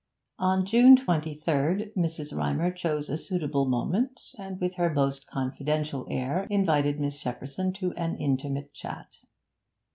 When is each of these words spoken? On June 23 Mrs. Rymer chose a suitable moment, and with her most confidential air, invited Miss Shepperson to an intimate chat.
On 0.39 0.65
June 0.65 0.95
23 0.95 1.91
Mrs. 1.95 2.35
Rymer 2.35 2.71
chose 2.71 3.07
a 3.07 3.17
suitable 3.19 3.65
moment, 3.65 4.19
and 4.39 4.59
with 4.59 4.73
her 4.77 4.91
most 4.91 5.27
confidential 5.27 6.07
air, 6.09 6.47
invited 6.49 6.99
Miss 6.99 7.21
Shepperson 7.23 7.71
to 7.75 7.93
an 7.93 8.17
intimate 8.17 8.73
chat. 8.73 9.17